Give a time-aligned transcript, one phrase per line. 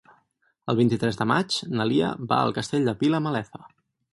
[0.71, 3.67] El vint-i-tres de maig na Lia va al Castell de Vilamalefa.